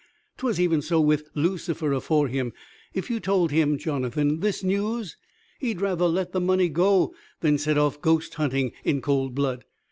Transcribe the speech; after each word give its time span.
'Twas 0.37 0.59
even 0.59 0.81
so 0.81 0.99
with 0.99 1.29
Lucifer 1.35 1.93
afore 1.93 2.27
him. 2.27 2.53
If 2.91 3.11
you 3.11 3.19
told 3.19 3.51
him 3.51 3.77
Jonathan 3.77 4.39
this 4.39 4.63
news, 4.63 5.15
he'd 5.59 5.79
rather 5.79 6.07
let 6.07 6.31
the 6.31 6.41
money 6.41 6.69
go 6.69 7.13
than 7.41 7.59
set 7.59 7.77
off 7.77 8.01
ghost 8.01 8.33
hunting 8.33 8.71
in 8.83 8.99
cold 9.01 9.35
blood. 9.35 9.63